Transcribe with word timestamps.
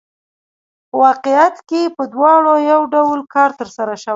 په 0.89 0.95
واقعیت 1.05 1.55
کې 1.69 1.81
په 1.97 2.03
دواړو 2.13 2.53
یو 2.71 2.81
ډول 2.93 3.19
کار 3.33 3.49
ترسره 3.59 3.95
شوی 4.03 4.09